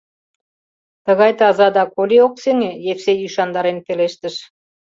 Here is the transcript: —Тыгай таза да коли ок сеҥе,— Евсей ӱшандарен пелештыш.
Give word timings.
—Тыгай 1.05 1.31
таза 1.39 1.67
да 1.77 1.83
коли 1.93 2.17
ок 2.27 2.35
сеҥе,— 2.43 2.71
Евсей 2.91 3.19
ӱшандарен 3.27 3.77
пелештыш. 3.85 4.35